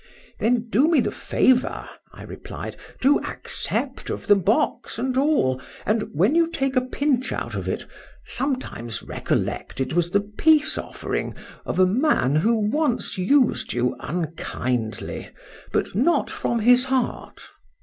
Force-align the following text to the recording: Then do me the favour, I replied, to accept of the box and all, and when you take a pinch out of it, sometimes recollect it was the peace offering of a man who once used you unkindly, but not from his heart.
Then 0.39 0.67
do 0.71 0.87
me 0.87 0.99
the 0.99 1.11
favour, 1.11 1.87
I 2.11 2.23
replied, 2.23 2.75
to 3.01 3.19
accept 3.21 4.09
of 4.09 4.25
the 4.25 4.35
box 4.35 4.97
and 4.97 5.15
all, 5.15 5.61
and 5.85 6.09
when 6.15 6.33
you 6.33 6.47
take 6.49 6.75
a 6.75 6.81
pinch 6.81 7.31
out 7.31 7.53
of 7.53 7.69
it, 7.69 7.85
sometimes 8.25 9.03
recollect 9.03 9.79
it 9.79 9.93
was 9.93 10.09
the 10.09 10.21
peace 10.39 10.75
offering 10.75 11.35
of 11.67 11.77
a 11.77 11.85
man 11.85 12.37
who 12.37 12.55
once 12.55 13.19
used 13.19 13.73
you 13.73 13.95
unkindly, 13.99 15.29
but 15.71 15.93
not 15.93 16.31
from 16.31 16.61
his 16.61 16.85
heart. 16.85 17.43